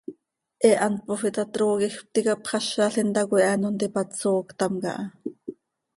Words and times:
He 0.67 0.71
hant 0.83 0.97
pofii 1.07 1.33
ta, 1.35 1.43
trooquij 1.53 1.95
pti 2.09 2.19
capxázalim 2.27 3.09
tacoi 3.15 3.43
he 3.45 3.49
ano 3.53 3.67
ntipat 3.73 4.09
sooctam 4.21 4.73
caha. 4.83 5.03